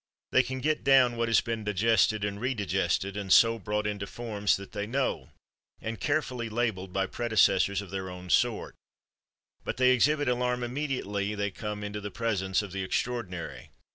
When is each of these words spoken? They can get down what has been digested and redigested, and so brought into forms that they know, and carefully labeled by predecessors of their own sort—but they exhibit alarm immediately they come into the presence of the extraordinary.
They 0.31 0.41
can 0.41 0.61
get 0.61 0.83
down 0.83 1.15
what 1.15 1.27
has 1.29 1.41
been 1.41 1.63
digested 1.63 2.25
and 2.25 2.39
redigested, 2.41 3.15
and 3.15 3.31
so 3.31 3.59
brought 3.59 3.85
into 3.85 4.07
forms 4.07 4.57
that 4.57 4.71
they 4.71 4.87
know, 4.87 5.29
and 5.79 5.99
carefully 6.01 6.49
labeled 6.49 6.91
by 6.91 7.05
predecessors 7.05 7.83
of 7.83 7.91
their 7.91 8.09
own 8.09 8.31
sort—but 8.31 9.77
they 9.77 9.91
exhibit 9.91 10.27
alarm 10.27 10.63
immediately 10.63 11.35
they 11.35 11.51
come 11.51 11.83
into 11.83 12.01
the 12.01 12.09
presence 12.09 12.63
of 12.63 12.71
the 12.71 12.81
extraordinary. 12.81 13.69